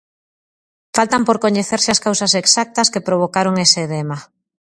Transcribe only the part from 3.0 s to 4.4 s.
provocaron ese edema.